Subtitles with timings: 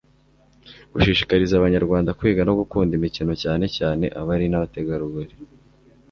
[0.93, 5.33] gushishikariza abanyarwanda kwiga no gukunda imikino cyane cyane abari n'abategarugori